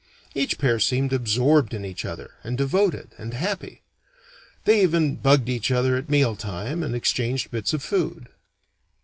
Each 0.33 0.57
pair 0.57 0.79
seemed 0.79 1.13
absorbed 1.13 1.75
in 1.75 1.85
each 1.85 2.05
other, 2.05 2.31
and 2.43 2.57
devoted 2.57 3.11
and 3.19 3.35
happy. 3.35 3.83
They 4.65 4.81
even 4.81 5.15
bugged 5.17 5.47
each 5.47 5.69
other 5.69 5.95
at 5.95 6.09
mealtime 6.09 6.81
and 6.81 6.95
exchanged 6.95 7.51
bits 7.51 7.71
of 7.71 7.83
food. 7.83 8.27